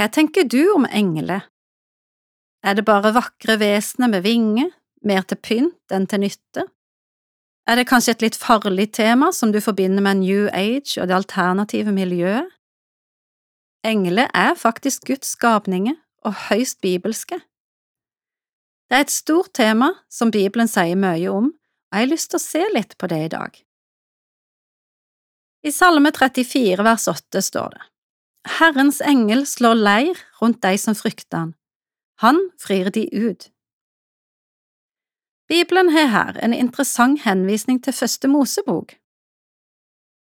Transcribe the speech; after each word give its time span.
Hva 0.00 0.06
tenker 0.08 0.46
du 0.48 0.62
om 0.72 0.86
engler? 0.88 1.42
Er 2.64 2.76
det 2.78 2.86
bare 2.88 3.10
vakre 3.12 3.58
vesener 3.60 4.08
med 4.08 4.22
vinger, 4.24 4.70
mer 5.04 5.26
til 5.28 5.36
pynt 5.36 5.92
enn 5.92 6.06
til 6.08 6.22
nytte? 6.22 6.64
Er 7.68 7.76
det 7.76 7.84
kanskje 7.90 8.14
et 8.14 8.24
litt 8.24 8.38
farlig 8.40 8.86
tema 8.96 9.28
som 9.36 9.52
du 9.52 9.58
forbinder 9.60 10.00
med 10.00 10.22
New 10.22 10.46
Age 10.56 10.96
og 10.96 11.10
det 11.10 11.18
alternative 11.18 11.92
miljøet? 11.92 12.48
Engler 13.84 14.32
er 14.32 14.56
faktisk 14.56 15.04
Guds 15.04 15.34
skapninger 15.36 16.00
og 16.24 16.48
høyst 16.48 16.80
bibelske. 16.80 17.36
Det 18.88 18.96
er 18.96 19.04
et 19.04 19.12
stort 19.12 19.52
tema 19.52 19.92
som 20.08 20.32
Bibelen 20.32 20.68
sier 20.68 20.96
mye 20.96 21.28
om, 21.28 21.52
og 21.52 22.00
jeg 22.00 22.06
har 22.06 22.12
lyst 22.14 22.32
til 22.32 22.40
å 22.40 22.46
se 22.46 22.64
litt 22.72 22.96
på 22.96 23.12
det 23.12 23.20
i 23.26 23.30
dag. 23.36 23.52
I 25.60 25.76
Salme 25.76 26.08
34 26.16 26.88
vers 26.88 27.08
8 27.12 27.44
står 27.52 27.76
det, 27.76 27.90
Herrens 28.48 29.00
engel 29.00 29.46
slår 29.46 29.74
leir 29.74 30.20
rundt 30.40 30.62
de 30.62 30.76
som 30.78 30.96
frykter 30.96 31.38
han, 31.38 31.54
han 32.20 32.38
frir 32.60 32.90
de 32.90 33.06
ut. 33.12 33.50
Bibelen 35.48 35.90
har 35.90 36.06
her 36.12 36.38
en 36.44 36.54
interessant 36.54 37.20
henvisning 37.24 37.82
til 37.82 37.92
første 37.92 38.28
Mosebok. 38.28 38.94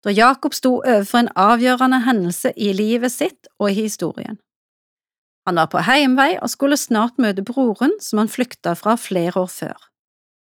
Da 0.04 0.12
Jakob 0.12 0.54
sto 0.54 0.82
overfor 0.82 1.24
en 1.24 1.32
avgjørende 1.40 2.02
hendelse 2.04 2.52
i 2.60 2.74
livet 2.76 3.12
sitt 3.12 3.48
og 3.58 3.72
i 3.72 3.86
historien. 3.86 4.38
Han 5.48 5.56
var 5.60 5.70
på 5.72 5.84
heimvei 5.84 6.36
og 6.42 6.52
skulle 6.52 6.78
snart 6.80 7.20
møte 7.20 7.44
broren 7.44 7.96
som 8.04 8.20
han 8.20 8.32
flykta 8.32 8.76
fra 8.80 8.98
flere 9.00 9.40
år 9.40 9.52
før. 9.52 9.80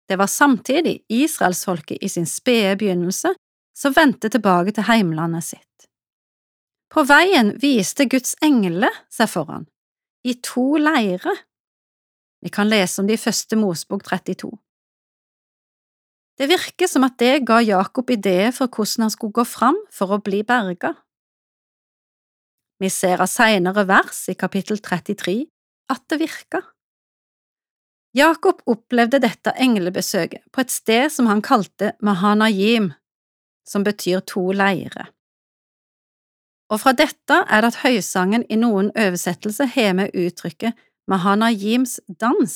Det 0.09 0.17
var 0.17 0.29
samtidig 0.29 0.99
israelsfolket 1.09 2.01
i 2.01 2.09
sin 2.09 2.25
spede 2.29 2.75
begynnelse 2.77 3.33
som 3.77 3.95
vendte 3.95 4.29
tilbake 4.29 4.73
til 4.73 4.85
heimlandet 4.89 5.43
sitt. 5.43 5.89
På 6.95 7.03
veien 7.03 7.49
viste 7.59 8.05
Guds 8.07 8.37
engler 8.45 8.93
seg 9.11 9.27
foran, 9.27 9.65
i 10.23 10.37
to 10.39 10.77
leirer. 10.79 11.41
Vi 12.39 12.51
kan 12.55 12.69
lese 12.71 13.01
om 13.01 13.09
det 13.09 13.17
i 13.17 13.19
første 13.19 13.57
Mosbok 13.59 14.05
32. 14.07 14.47
Det 16.39 16.47
virker 16.47 16.87
som 16.87 17.03
at 17.03 17.17
det 17.19 17.41
ga 17.47 17.57
Jakob 17.63 18.13
ideer 18.15 18.53
for 18.55 18.71
hvordan 18.71 19.05
han 19.05 19.11
skulle 19.11 19.35
gå 19.35 19.43
fram 19.43 19.75
for 19.91 20.15
å 20.15 20.21
bli 20.23 20.39
berga. 20.47 20.93
Vi 22.79 22.87
ser 22.91 23.19
av 23.23 23.27
senere 23.31 23.83
vers 23.87 24.21
i 24.31 24.37
kapittel 24.39 24.79
33 24.79 25.35
at 25.91 26.03
det 26.11 26.19
virka. 26.23 26.61
Jakob 28.15 28.63
opplevde 28.71 29.19
dette 29.19 29.51
englebesøket 29.59 30.47
på 30.47 30.63
et 30.63 30.71
sted 30.71 31.11
som 31.11 31.27
han 31.27 31.43
kalte 31.43 31.91
Mahanajim, 31.99 32.93
som 33.67 33.83
betyr 33.83 34.23
to 34.23 34.47
leire. 34.55 35.09
Og 36.71 36.81
fra 36.81 36.95
dette 36.97 37.37
er 37.45 37.61
det 37.61 37.73
at 37.73 37.81
høysangen 37.83 38.45
i 38.49 38.57
noen 38.57 38.89
oversettelser 38.97 39.69
har 39.75 39.93
med 39.97 40.15
uttrykket 40.17 40.73
Mahanajims 41.09 41.99
dans, 42.09 42.55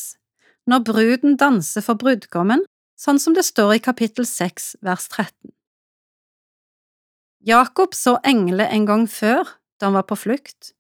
når 0.66 0.86
bruden 0.88 1.38
danser 1.38 1.86
for 1.86 2.00
brudgommen, 2.02 2.64
sånn 2.98 3.22
som 3.22 3.36
det 3.38 3.46
står 3.46 3.76
i 3.78 3.84
kapittel 3.86 4.26
6 4.26 4.76
vers 4.86 5.06
13. 5.14 5.54
Jakob 7.46 7.94
så 7.96 8.18
engler 8.28 8.68
en 8.74 8.88
gang 8.90 9.06
før, 9.08 9.46
da 9.80 9.88
han 9.88 9.96
var 9.96 10.10
på 10.10 10.18
flukt. 10.20 10.74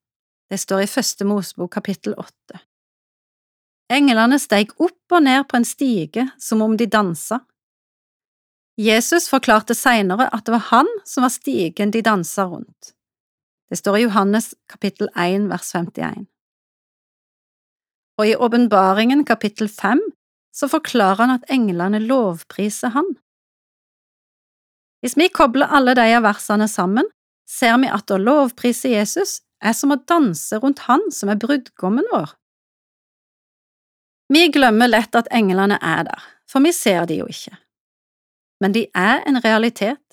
Det 0.49 0.57
står 0.59 0.83
i 0.83 0.89
første 0.89 1.27
Mosebok 1.29 1.71
kapittel 1.77 2.17
8. 2.17 2.59
Englene 3.93 4.37
steg 4.41 4.73
opp 4.77 5.15
og 5.15 5.23
ned 5.25 5.45
på 5.49 5.57
en 5.57 5.65
stige 5.65 6.27
som 6.41 6.61
om 6.65 6.75
de 6.77 6.89
dansa. 6.89 7.39
Jesus 8.79 9.27
forklarte 9.31 9.75
senere 9.75 10.29
at 10.33 10.45
det 10.45 10.53
var 10.55 10.67
han 10.69 10.89
som 11.07 11.25
var 11.25 11.33
stigen 11.33 11.93
de 11.93 12.03
dansa 12.05 12.45
rundt. 12.49 12.93
Det 13.69 13.77
står 13.77 13.97
i 13.97 14.03
Johannes 14.07 14.55
kapittel 14.69 15.09
1 15.15 15.49
vers 15.51 15.73
51. 15.75 16.25
Og 18.19 18.27
i 18.27 18.35
Åpenbaringen 18.35 19.21
kapittel 19.25 19.69
5 19.69 20.01
så 20.55 20.67
forklarer 20.67 21.21
han 21.21 21.35
at 21.37 21.45
englene 21.53 22.01
lovpriser 22.01 22.95
han. 22.95 23.13
Hvis 24.99 25.15
vi 25.15 25.29
kobler 25.31 25.69
alle 25.71 25.93
de 25.95 26.07
av 26.17 26.25
versene 26.25 26.67
sammen, 26.67 27.07
ser 27.47 27.77
vi 27.79 27.93
at 27.93 28.11
å 28.11 28.19
lovprise 28.19 28.91
Jesus 28.91 29.39
er 29.63 29.77
som 29.77 29.93
å 29.93 30.01
danse 30.09 30.59
rundt 30.59 30.83
han 30.89 31.05
som 31.13 31.31
er 31.31 31.39
brudgommen 31.39 32.09
vår. 32.11 32.33
Vi 34.33 34.49
glemmer 34.53 34.89
lett 34.89 35.15
at 35.17 35.29
englene 35.33 35.79
er 35.81 36.03
der, 36.09 36.27
for 36.49 36.65
vi 36.65 36.73
ser 36.75 37.07
de 37.09 37.21
jo 37.21 37.29
ikke. 37.29 37.55
Men 38.61 38.75
de 38.75 38.85
er 38.97 39.23
en 39.29 39.39
realitet, 39.41 40.03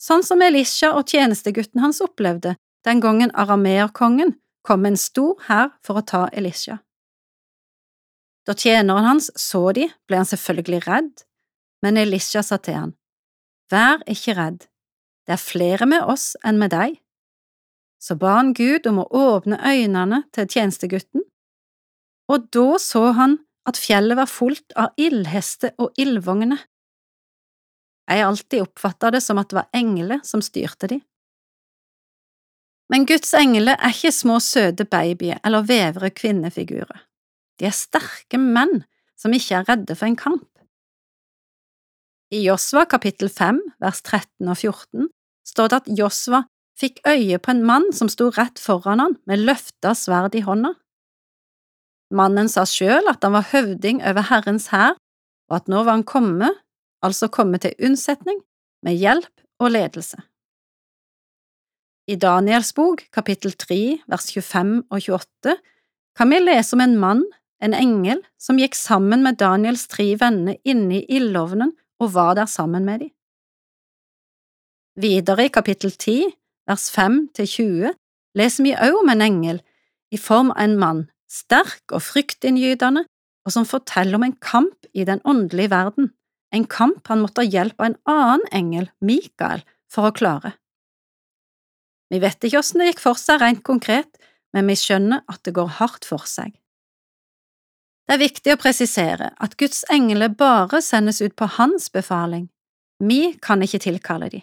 sånn 0.00 0.24
som 0.26 0.42
Elisha 0.42 0.94
og 0.96 1.12
tjenestegutten 1.12 1.82
hans 1.84 2.00
opplevde 2.02 2.56
den 2.86 3.00
gangen 3.00 3.30
arameerkongen 3.34 4.34
kom 4.66 4.82
med 4.82 4.94
en 4.94 5.00
stor 5.00 5.38
hær 5.48 5.70
for 5.84 6.00
å 6.00 6.06
ta 6.06 6.22
Elisha. 6.32 6.80
Da 8.46 8.54
tjeneren 8.58 9.06
hans 9.06 9.30
så 9.38 9.70
de, 9.76 9.86
ble 10.08 10.18
han 10.18 10.28
selvfølgelig 10.28 10.82
redd, 10.86 11.12
men 11.82 11.98
Elisha 11.98 12.42
sa 12.42 12.58
til 12.58 12.78
han, 12.78 12.94
Vær 13.70 14.02
ikke 14.10 14.34
redd, 14.36 14.66
det 15.26 15.36
er 15.36 15.40
flere 15.40 15.86
med 15.88 16.04
oss 16.10 16.32
enn 16.44 16.58
med 16.60 16.74
deg. 16.74 16.98
Så 18.02 18.18
ba 18.18 18.34
han 18.40 18.50
Gud 18.58 18.86
om 18.90 18.98
å 19.04 19.08
åpne 19.14 19.60
øynene 19.62 20.24
til 20.34 20.50
tjenestegutten, 20.50 21.22
og 22.32 22.50
da 22.54 22.66
så 22.82 23.12
han 23.16 23.38
at 23.68 23.78
fjellet 23.78 24.18
var 24.18 24.30
fullt 24.30 24.74
av 24.78 24.90
ildhester 24.98 25.74
og 25.78 25.94
ildvogner. 26.00 26.58
Jeg 28.10 28.26
alltid 28.26 28.64
oppfatta 28.64 29.12
det 29.14 29.22
som 29.22 29.38
at 29.38 29.52
det 29.52 29.60
var 29.60 29.70
engler 29.76 30.22
som 30.26 30.42
styrte 30.42 30.90
de. 30.90 30.98
Men 32.92 33.06
Guds 33.08 33.32
engler 33.32 33.78
er 33.80 33.94
ikke 33.94 34.12
små 34.12 34.36
søte 34.44 34.84
babyer 34.84 35.38
eller 35.46 35.64
vevre 35.64 36.10
kvinnefigurer. 36.12 37.06
De 37.56 37.64
er 37.68 37.76
sterke 37.76 38.36
menn 38.36 38.82
som 39.16 39.32
ikke 39.32 39.62
er 39.62 39.68
redde 39.70 39.96
for 39.96 40.10
en 40.10 40.18
kamp. 40.18 40.48
I 42.32 42.42
Josva 42.44 42.84
kapittel 42.88 43.30
5 43.32 43.60
vers 43.80 44.00
13 44.02 44.48
og 44.48 44.56
14 44.56 45.08
står 45.48 45.70
det 45.72 45.78
at 45.80 45.90
Josva 45.98 46.42
fikk 46.80 47.00
øye 47.08 47.38
på 47.40 47.52
en 47.52 47.62
mann 47.68 47.90
som 47.96 48.10
sto 48.12 48.30
rett 48.36 48.60
foran 48.60 49.00
han 49.00 49.16
med 49.28 49.44
løfta 49.46 49.92
sverd 49.96 50.36
i 50.36 50.44
hånda. 50.44 50.74
Mannen 52.12 52.48
sa 52.52 52.64
sjøl 52.68 53.08
at 53.08 53.24
han 53.24 53.36
var 53.36 53.48
høvding 53.52 54.02
over 54.04 54.28
Herrens 54.28 54.68
hær, 54.72 54.98
og 55.48 55.60
at 55.60 55.68
nå 55.72 55.80
var 55.84 55.96
han 55.96 56.04
kommet, 56.08 56.60
altså 57.04 57.28
kommet 57.32 57.64
til 57.64 57.76
unnsetning, 57.80 58.40
med 58.84 59.00
hjelp 59.00 59.32
og 59.62 59.72
ledelse. 59.72 60.20
I 62.10 62.16
Daniels 62.18 62.72
bok, 62.74 63.04
kapittel 63.14 63.52
3, 63.54 64.02
vers 64.10 64.24
25 64.34 64.72
og 64.90 65.04
28, 65.04 65.54
kan 66.18 66.32
vi 66.32 66.40
lese 66.42 66.74
om 66.74 66.82
en 66.82 66.96
mann, 66.98 67.22
en 67.62 67.76
engel, 67.78 68.18
som 68.42 68.58
gikk 68.58 68.74
sammen 68.74 69.22
med 69.22 69.38
Daniels 69.38 69.86
tre 69.86 70.08
venner 70.18 70.58
inne 70.66 70.98
i 70.98 71.18
ildovnen 71.18 71.70
og 72.02 72.10
var 72.16 72.34
der 72.34 72.50
sammen 72.50 72.88
med 72.88 73.04
dem. 73.04 73.12
Videre 74.98 75.46
i 75.46 75.52
kapittel 75.54 75.94
10, 75.94 76.32
vers 76.68 76.88
5 76.90 77.20
til 77.38 77.46
20, 77.52 77.92
leser 78.34 78.66
vi 78.66 78.74
også 78.74 79.04
om 79.04 79.12
en 79.14 79.22
engel 79.22 79.62
i 80.12 80.18
form 80.18 80.50
av 80.50 80.64
en 80.64 80.74
mann 80.80 81.04
sterk 81.30 81.94
og 81.94 82.02
fryktinngytende, 82.02 83.06
og 83.46 83.54
som 83.54 83.66
forteller 83.66 84.18
om 84.18 84.26
en 84.26 84.36
kamp 84.42 84.90
i 84.92 85.06
den 85.06 85.22
åndelige 85.24 85.70
verden, 85.70 86.10
en 86.52 86.66
kamp 86.66 87.06
han 87.08 87.22
måtte 87.22 87.40
ha 87.40 87.48
hjelp 87.48 87.78
av 87.78 87.88
en 87.88 87.96
annen 88.10 88.44
engel, 88.52 88.90
Mikael, 89.00 89.62
for 89.88 90.10
å 90.10 90.14
klare. 90.14 90.52
Vi 92.12 92.20
vet 92.20 92.44
ikke 92.44 92.60
hvordan 92.60 92.82
det 92.82 92.90
gikk 92.90 93.00
for 93.00 93.20
seg 93.20 93.40
rent 93.40 93.62
konkret, 93.64 94.10
men 94.52 94.68
vi 94.68 94.76
skjønner 94.76 95.24
at 95.32 95.40
det 95.46 95.54
går 95.56 95.78
hardt 95.78 96.04
for 96.04 96.28
seg. 96.28 96.52
Det 98.04 98.18
er 98.18 98.20
viktig 98.20 98.52
å 98.52 98.60
presisere 98.60 99.30
at 99.40 99.56
Guds 99.56 99.86
engler 99.92 100.34
bare 100.36 100.82
sendes 100.84 101.22
ut 101.22 101.32
på 101.38 101.48
hans 101.56 101.88
befaling, 101.94 102.50
vi 103.02 103.32
kan 103.42 103.62
ikke 103.64 103.80
tilkalle 103.82 104.28
de. 104.30 104.42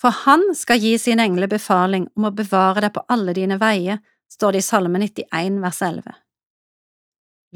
For 0.00 0.12
han 0.24 0.50
skal 0.58 0.82
gi 0.82 0.96
sin 0.98 1.22
engle 1.22 1.46
befaling 1.48 2.08
om 2.18 2.26
å 2.28 2.34
bevare 2.34 2.82
deg 2.84 2.92
på 2.96 3.04
alle 3.08 3.32
dine 3.36 3.56
veier 3.60 4.02
står 4.32 4.56
det 4.56 4.64
i 4.64 4.66
Salme 4.66 5.00
91 5.00 5.60
vers 5.62 5.80
11. 5.86 6.16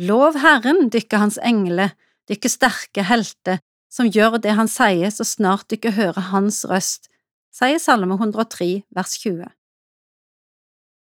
Lov 0.08 0.38
Herren, 0.38 0.86
dykke 0.94 1.18
hans 1.18 1.40
engle, 1.42 1.90
dykke 2.30 2.48
sterke 2.52 3.04
helter, 3.08 3.58
som 3.90 4.06
gjør 4.06 4.38
det 4.44 4.54
han 4.54 4.70
sier 4.70 5.10
så 5.10 5.26
snart 5.26 5.66
dykke 5.72 5.96
hører 5.96 6.30
hans 6.30 6.62
røst, 6.70 7.10
sier 7.58 7.80
Salme 7.82 8.14
103 8.14 8.84
vers 8.94 9.18
20. 9.18 9.48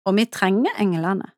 Og 0.07 0.17
vi 0.17 0.25
trenger 0.25 0.75
englene. 0.81 1.31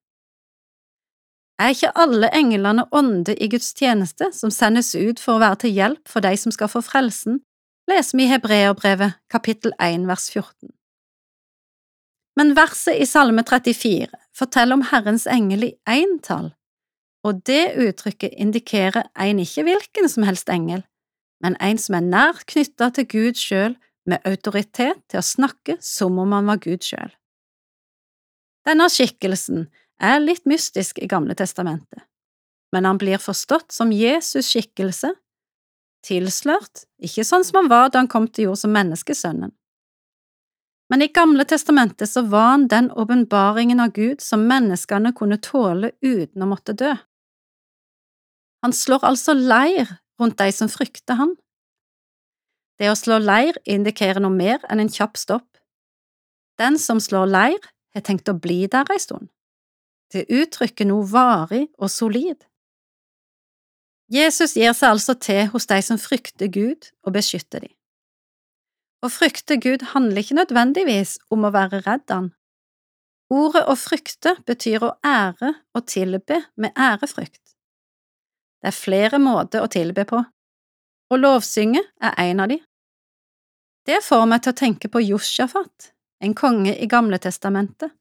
Er 1.62 1.74
ikke 1.74 1.94
alle 2.00 2.32
englene 2.34 2.88
ånde 2.92 3.36
i 3.38 3.50
Guds 3.52 3.74
tjeneste 3.78 4.32
som 4.34 4.52
sendes 4.52 4.96
ut 4.96 5.22
for 5.22 5.38
å 5.38 5.44
være 5.44 5.64
til 5.64 5.76
hjelp 5.78 6.10
for 6.10 6.26
de 6.26 6.34
som 6.40 6.54
skal 6.56 6.72
få 6.72 6.82
frelsen, 6.82 7.44
leser 7.90 8.18
vi 8.18 8.26
i 8.26 8.32
Hebreerbrevet 8.32 9.20
kapittel 9.32 9.76
1 9.78 10.08
vers 10.10 10.30
14. 10.34 10.72
Men 12.40 12.56
verset 12.58 12.98
i 12.98 13.06
Salme 13.06 13.44
34 13.46 14.10
forteller 14.34 14.80
om 14.80 14.88
Herrens 14.90 15.28
engel 15.30 15.68
i 15.68 15.74
eintall, 15.86 16.50
og 17.24 17.44
det 17.48 17.76
uttrykket 17.80 18.34
indikerer 18.34 19.06
en 19.14 19.40
ikke 19.44 19.68
hvilken 19.68 20.10
som 20.10 20.26
helst 20.28 20.50
engel, 20.50 20.82
men 21.44 21.56
en 21.62 21.78
som 21.78 22.00
er 22.00 22.08
nær 22.08 22.42
knytta 22.50 22.90
til 22.96 23.08
Gud 23.12 23.40
sjøl, 23.40 23.78
med 24.10 24.24
autoritet 24.28 25.00
til 25.10 25.22
å 25.22 25.26
snakke 25.26 25.78
som 25.82 26.18
om 26.20 26.36
han 26.36 26.50
var 26.50 26.62
Gud 26.64 26.84
sjøl. 26.84 27.12
Denne 28.68 28.88
skikkelsen 28.92 29.68
er 30.04 30.22
litt 30.24 30.46
mystisk 30.50 31.00
i 31.00 31.10
Gamle 31.12 31.36
testamentet, 31.40 32.04
men 32.76 32.88
han 32.88 33.00
blir 33.00 33.22
forstått 33.22 33.72
som 33.76 33.92
Jesus' 33.92 34.52
skikkelse, 34.52 35.14
tilslørt, 36.04 36.86
ikke 37.00 37.24
sånn 37.24 37.46
som 37.48 37.62
han 37.62 37.72
var 37.72 37.92
da 37.92 38.02
han 38.02 38.12
kom 38.12 38.28
til 38.28 38.50
jord 38.50 38.60
som 38.60 38.74
menneskesønnen. 38.76 39.54
Men 40.92 41.02
i 41.02 41.08
Gamle 41.16 41.46
testamentet 41.48 42.12
så 42.12 42.26
var 42.28 42.52
han 42.54 42.68
den 42.68 42.92
åpenbaringen 42.92 43.80
av 43.80 43.94
Gud 43.96 44.22
som 44.22 44.44
menneskene 44.50 45.14
kunne 45.16 45.40
tåle 45.42 45.94
uten 46.04 46.44
å 46.44 46.50
måtte 46.50 46.76
dø. 46.78 46.92
Han 48.64 48.76
slår 48.76 49.08
altså 49.08 49.34
leir 49.36 49.90
rundt 50.22 50.38
de 50.40 50.52
som 50.56 50.70
frykter 50.72 51.18
han. 51.20 51.34
Det 52.84 52.90
å 52.92 52.98
slå 53.00 53.16
leir 53.24 53.56
indikerer 53.64 54.20
noe 54.20 54.36
mer 54.36 54.64
enn 54.68 54.82
en 54.84 54.90
kjapp 54.92 55.16
stopp. 55.16 55.46
Den 56.60 56.76
som 56.76 57.00
slår 57.00 57.30
leir, 57.32 57.62
har 57.96 58.04
tenkt 58.04 58.28
å 58.28 58.34
bli 58.36 58.66
der 58.68 58.90
ei 58.92 59.00
stund. 59.00 59.30
Det 60.12 60.26
uttrykker 60.28 60.90
noe 60.90 61.06
varig 61.08 61.70
og 61.80 61.88
solid. 61.94 62.42
Jesus 64.12 64.58
gir 64.60 64.76
seg 64.76 64.98
altså 64.98 65.16
til 65.16 65.48
hos 65.54 65.70
de 65.70 65.78
som 65.86 66.02
frykter 66.02 66.52
Gud 66.52 66.90
og 67.06 67.14
beskytter 67.16 67.64
dem. 67.64 67.72
Å 69.00 69.08
frykte 69.08 69.56
Gud 69.64 69.88
handler 69.94 70.20
ikke 70.20 70.42
nødvendigvis 70.42 71.16
om 71.32 71.48
å 71.48 71.54
være 71.56 71.86
redd 71.88 72.04
Han. 72.12 72.30
Ordet 73.32 73.64
å 73.72 73.78
frykte 73.80 74.36
betyr 74.44 74.84
å 74.84 74.92
ære 75.08 75.54
og 75.72 75.88
tilbe 75.88 76.42
med 76.60 76.76
ærefrykt. 76.76 77.56
Det 78.60 78.74
er 78.74 78.76
flere 78.76 79.24
måter 79.24 79.64
å 79.64 79.72
tilbe 79.72 80.04
på, 80.10 80.20
og 80.20 81.24
lovsynge 81.24 81.88
er 82.04 82.20
en 82.28 82.44
av 82.44 82.52
de. 82.52 82.60
Det 83.84 84.00
får 84.04 84.24
meg 84.32 84.44
til 84.44 84.54
å 84.54 84.60
tenke 84.60 84.90
på 84.92 85.02
Josjafat, 85.04 85.92
en 86.24 86.36
konge 86.38 86.72
i 86.80 86.88
Gamle 86.88 87.20
testamentet. 87.20 87.92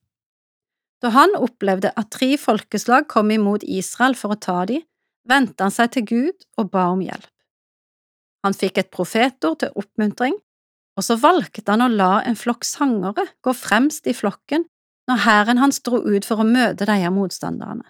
Da 1.03 1.11
han 1.11 1.35
opplevde 1.35 1.91
at 1.99 2.13
tre 2.15 2.37
folkeslag 2.39 3.09
kom 3.11 3.33
imot 3.35 3.65
Israel 3.67 4.15
for 4.15 4.35
å 4.35 4.39
ta 4.39 4.61
dem, 4.71 4.85
vendte 5.27 5.67
han 5.67 5.75
seg 5.75 5.91
til 5.95 6.07
Gud 6.07 6.47
og 6.59 6.71
ba 6.71 6.87
om 6.95 7.03
hjelp. 7.03 7.31
Han 8.47 8.55
fikk 8.55 8.79
et 8.79 8.91
profetord 8.95 9.61
til 9.63 9.75
oppmuntring, 9.79 10.37
og 10.99 11.07
så 11.07 11.17
valgte 11.19 11.65
han 11.67 11.83
å 11.83 11.91
la 11.91 12.13
en 12.27 12.39
flokk 12.39 12.67
sangere 12.67 13.27
gå 13.43 13.55
fremst 13.57 14.07
i 14.11 14.15
flokken 14.15 14.67
når 15.11 15.23
hæren 15.27 15.59
hans 15.63 15.81
dro 15.83 15.99
ut 16.03 16.27
for 16.27 16.43
å 16.43 16.47
møte 16.47 16.87
disse 16.87 17.11
motstanderne. 17.15 17.87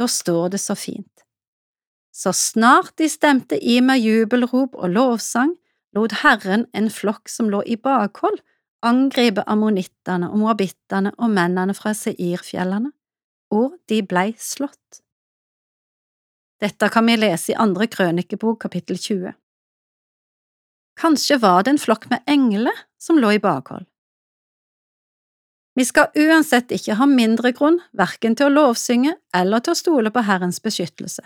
Da 0.00 0.08
står 0.08 0.54
det 0.54 0.60
så 0.62 0.76
fint. 0.78 1.08
Så 2.12 2.32
snart 2.36 2.96
de 3.00 3.08
stemte 3.08 3.56
i 3.56 3.80
med 3.84 4.00
jubelrop 4.00 4.76
og 4.76 4.92
lovsang, 4.92 5.56
lot 5.96 6.12
Herren 6.22 6.66
en 6.72 6.90
flokk 6.90 7.28
som 7.28 7.50
lå 7.52 7.62
i 7.66 7.76
bakhold, 7.76 8.40
angripe 8.82 9.44
ammonittene 9.46 10.30
og 10.32 10.40
moabittene 10.42 11.12
og 11.18 11.30
mennene 11.30 11.74
fra 11.76 11.92
Seirfjellene, 11.94 12.90
og 13.52 13.76
de 13.88 14.00
blei 14.02 14.32
slått. 14.40 15.02
Dette 16.62 16.88
kan 16.94 17.06
vi 17.06 17.18
lese 17.18 17.52
i 17.52 17.58
andre 17.58 17.88
krønikebok 17.90 18.60
kapittel 18.64 18.98
20. 18.98 19.34
Kanskje 20.98 21.38
var 21.42 21.64
det 21.64 21.74
en 21.74 21.82
flokk 21.82 22.08
med 22.10 22.22
engler 22.30 22.84
som 23.00 23.18
lå 23.18 23.32
i 23.36 23.42
bakhold. 23.42 23.86
Vi 25.74 25.84
skal 25.88 26.12
uansett 26.20 26.72
ikke 26.74 26.98
ha 26.98 27.06
mindre 27.08 27.54
grunn 27.56 27.78
verken 27.96 28.36
til 28.36 28.50
å 28.50 28.52
lovsynge 28.52 29.14
eller 29.34 29.64
til 29.64 29.72
å 29.72 29.78
stole 29.78 30.12
på 30.12 30.24
Herrens 30.26 30.60
beskyttelse. 30.60 31.24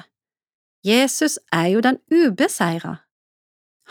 Jesus 0.86 1.40
er 1.52 1.72
jo 1.72 1.82
den 1.82 1.98
ubeseira 2.14 3.00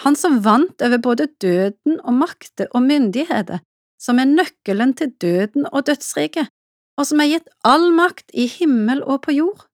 han 0.03 0.17
som 0.19 0.41
vant 0.43 0.81
over 0.83 0.99
både 0.99 1.27
døden 1.41 1.99
og 2.01 2.17
makter 2.19 2.67
og 2.75 2.83
myndigheter, 2.83 3.61
som 4.01 4.19
er 4.19 4.27
nøkkelen 4.27 4.93
til 4.99 5.13
døden 5.21 5.67
og 5.71 5.85
dødsriket, 5.87 6.51
og 6.99 7.07
som 7.07 7.21
er 7.23 7.31
gitt 7.31 7.47
all 7.67 7.91
makt 7.95 8.27
i 8.33 8.47
himmel 8.51 9.03
og 9.03 9.23
på 9.27 9.35
jord. 9.35 9.65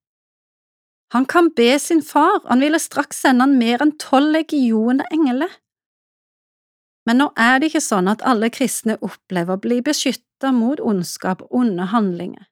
Han 1.11 1.25
kan 1.27 1.49
be 1.55 1.73
sin 1.79 2.01
far, 2.01 2.39
han 2.47 2.61
ville 2.63 2.79
straks 2.79 3.19
sende 3.23 3.43
han 3.43 3.57
mer 3.59 3.81
enn 3.83 3.97
tolv 3.99 4.31
legioner 4.37 5.09
engler. 5.11 5.51
Men 7.09 7.19
nå 7.19 7.31
er 7.35 7.59
det 7.59 7.71
ikke 7.71 7.83
sånn 7.83 8.07
at 8.07 8.23
alle 8.23 8.51
kristne 8.53 8.95
opplever 9.01 9.57
å 9.57 9.61
bli 9.61 9.81
beskyttet 9.83 10.53
mot 10.55 10.79
ondskap 10.79 11.41
og 11.47 11.57
onde 11.63 11.89
handlinger. 11.91 12.45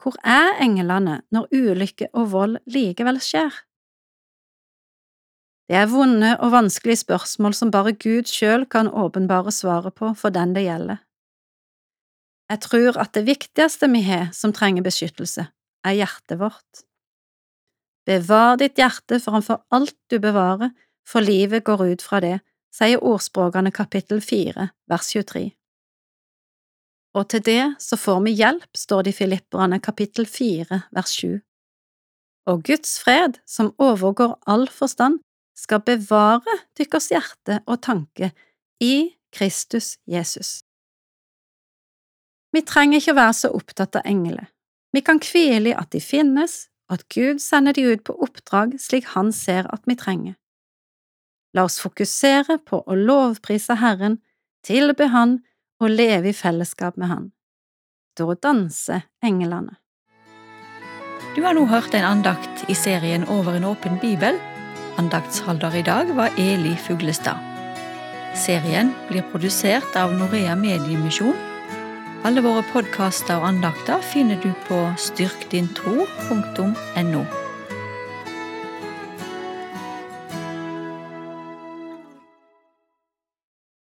Hvor 0.00 0.14
er 0.24 0.60
englene 0.62 1.20
når 1.34 1.50
ulykke 1.52 2.08
og 2.14 2.30
vold 2.32 2.60
likevel 2.70 3.18
skjer? 3.24 3.50
Det 5.70 5.76
er 5.78 5.86
vonde 5.86 6.32
og 6.42 6.50
vanskelige 6.50 6.98
spørsmål 7.04 7.54
som 7.54 7.70
bare 7.70 7.92
Gud 7.94 8.26
selv 8.26 8.64
kan 8.66 8.88
åpenbare 8.90 9.52
svaret 9.54 9.94
på 9.94 10.08
for 10.18 10.34
den 10.34 10.50
det 10.56 10.64
gjelder. 10.64 10.98
Jeg 12.50 12.60
tror 12.64 12.98
at 12.98 13.12
det 13.14 13.28
viktigste 13.28 13.86
vi 13.92 14.00
har 14.02 14.32
som 14.34 14.50
trenger 14.52 14.82
beskyttelse, 14.82 15.44
er 15.86 15.94
hjertet 15.94 16.40
vårt. 16.40 16.82
Bevar 18.02 18.58
ditt 18.58 18.82
hjerte 18.82 19.20
foranfor 19.22 19.62
alt 19.70 19.94
du 20.10 20.18
bevarer, 20.18 20.74
for 21.06 21.22
livet 21.22 21.62
går 21.62 21.86
ut 21.92 22.02
fra 22.02 22.18
det, 22.18 22.40
sier 22.74 22.98
ordspråkene 22.98 23.70
kapittel 23.70 24.18
4, 24.18 24.66
vers 24.90 25.14
23. 25.14 25.46
Og 27.14 27.30
til 27.30 27.46
det 27.46 27.62
så 27.78 27.94
får 27.94 28.20
vi 28.26 28.34
hjelp, 28.42 28.70
står 28.74 29.06
det 29.06 29.14
i 29.14 29.20
Filipperne 29.22 29.78
kapittel 29.78 30.26
4, 30.26 30.82
vers 30.90 31.14
7. 31.14 31.38
Og 32.50 32.62
Guds 32.66 32.98
fred, 32.98 33.38
som 33.46 33.70
overgår 33.78 34.34
all 34.50 34.66
forstand, 34.66 35.22
skal 35.60 35.82
bevare 35.84 36.56
deres 36.78 37.10
hjerte 37.12 37.60
og 37.66 37.82
tanke 37.84 38.32
i 38.80 39.12
Kristus 39.34 39.98
Jesus. 40.08 40.60
Vi 42.50 42.64
trenger 42.66 42.98
ikke 42.98 43.14
å 43.14 43.20
være 43.20 43.36
så 43.36 43.52
opptatt 43.54 44.00
av 44.00 44.08
engler. 44.08 44.48
Vi 44.90 45.04
kan 45.06 45.20
hvile 45.22 45.70
i 45.70 45.76
at 45.76 45.92
de 45.94 46.00
finnes, 46.02 46.66
og 46.90 46.98
at 46.98 47.06
Gud 47.14 47.38
sender 47.38 47.76
de 47.76 47.84
ut 47.92 48.02
på 48.02 48.16
oppdrag 48.24 48.74
slik 48.82 49.12
Han 49.14 49.30
ser 49.32 49.68
at 49.70 49.84
vi 49.86 49.94
trenger. 49.94 50.34
La 51.54 51.66
oss 51.66 51.78
fokusere 51.82 52.58
på 52.66 52.82
å 52.82 52.96
lovprise 52.98 53.76
Herren, 53.78 54.18
tilbe 54.66 55.06
Han 55.14 55.38
og 55.80 55.94
leve 55.94 56.32
i 56.32 56.36
fellesskap 56.36 56.98
med 56.98 57.12
Han. 57.12 57.30
Da 58.18 58.34
danser 58.34 59.06
englene. 59.22 59.78
Du 61.36 61.44
har 61.46 61.54
nå 61.54 61.68
hørt 61.70 61.94
en 61.94 62.04
andakt 62.04 62.64
i 62.68 62.74
serien 62.74 63.22
Over 63.30 63.54
en 63.54 63.68
åpen 63.70 64.00
bibel 64.02 64.34
Andaktsholder 65.00 65.74
i 65.74 65.82
dag 65.82 66.16
var 66.16 66.28
Eli 66.38 66.76
Fuglestad. 66.76 67.36
Serien 68.36 68.94
blir 69.08 69.22
produsert 69.32 69.96
av 69.96 70.12
Norea 70.12 70.56
Mediemisjon. 70.60 71.36
Alle 72.28 72.44
våre 72.44 72.60
podkaster 72.72 73.36
og 73.40 73.48
andakter 73.48 74.00
finner 74.12 74.36
du 74.44 74.52
på 74.68 74.78
styrkdintro.no. 75.00 77.24